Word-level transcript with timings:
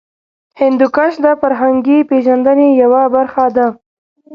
هندوکش 0.61 1.13
د 1.25 1.27
فرهنګي 1.41 1.99
پیژندنې 2.09 2.67
یوه 2.81 3.01
برخه 3.15 3.45
ده. 3.55 3.67